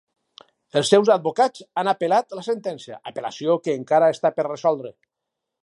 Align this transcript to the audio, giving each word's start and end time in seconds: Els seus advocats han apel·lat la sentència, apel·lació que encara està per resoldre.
Els 0.79 0.87
seus 0.93 1.11
advocats 1.15 1.65
han 1.81 1.91
apel·lat 1.91 2.33
la 2.39 2.45
sentència, 2.47 2.97
apel·lació 3.13 3.59
que 3.67 3.79
encara 3.83 4.11
està 4.17 4.33
per 4.39 4.47
resoldre. 4.51 4.95